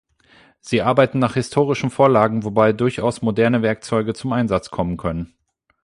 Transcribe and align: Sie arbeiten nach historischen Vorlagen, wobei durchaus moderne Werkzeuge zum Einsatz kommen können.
Sie 0.61 0.81
arbeiten 0.81 1.19
nach 1.19 1.35
historischen 1.35 1.91
Vorlagen, 1.91 2.43
wobei 2.43 2.73
durchaus 2.73 3.21
moderne 3.21 3.61
Werkzeuge 3.61 4.15
zum 4.15 4.33
Einsatz 4.33 4.71
kommen 4.71 4.97
können. 4.97 5.35